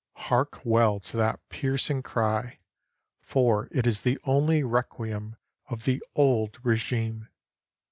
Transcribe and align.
(Hark 0.15 0.61
well 0.65 0.99
to 0.99 1.17
that 1.17 1.39
piercing 1.49 2.01
cry, 2.01 2.57
for 3.21 3.67
it 3.71 3.85
is 3.85 4.01
the 4.01 4.17
only 4.23 4.63
requiem 4.63 5.35
of 5.69 5.85
the 5.85 6.01
old 6.15 6.57
regime!) 6.65 7.27